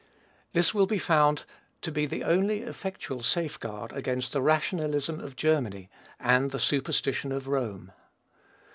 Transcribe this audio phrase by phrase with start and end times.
[0.53, 1.43] This will be found
[1.83, 7.47] to be the only effectual safeguard against the rationalism of Germany and the superstition of
[7.47, 7.91] Rome.